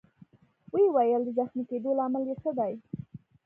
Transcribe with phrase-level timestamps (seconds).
[0.73, 2.73] ويې ویل: د زخمي کېدو لامل يې څه دی؟